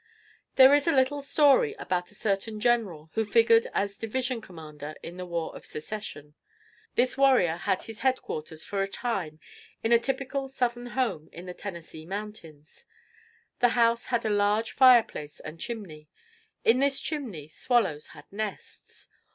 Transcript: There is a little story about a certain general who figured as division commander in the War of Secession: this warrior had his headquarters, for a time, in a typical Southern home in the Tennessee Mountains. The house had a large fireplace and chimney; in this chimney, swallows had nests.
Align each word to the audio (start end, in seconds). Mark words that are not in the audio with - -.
There 0.55 0.73
is 0.73 0.87
a 0.87 0.91
little 0.91 1.21
story 1.21 1.75
about 1.75 2.09
a 2.09 2.15
certain 2.15 2.59
general 2.59 3.11
who 3.13 3.23
figured 3.23 3.67
as 3.71 3.99
division 3.99 4.41
commander 4.41 4.95
in 5.03 5.17
the 5.17 5.27
War 5.27 5.55
of 5.55 5.63
Secession: 5.63 6.33
this 6.95 7.17
warrior 7.19 7.55
had 7.55 7.83
his 7.83 7.99
headquarters, 7.99 8.63
for 8.63 8.81
a 8.81 8.87
time, 8.87 9.39
in 9.83 9.91
a 9.91 9.99
typical 9.99 10.49
Southern 10.49 10.87
home 10.87 11.29
in 11.31 11.45
the 11.45 11.53
Tennessee 11.53 12.07
Mountains. 12.07 12.85
The 13.59 13.77
house 13.77 14.07
had 14.07 14.25
a 14.25 14.29
large 14.31 14.71
fireplace 14.71 15.39
and 15.39 15.59
chimney; 15.61 16.09
in 16.65 16.79
this 16.79 16.99
chimney, 16.99 17.47
swallows 17.47 18.07
had 18.07 18.25
nests. 18.31 19.07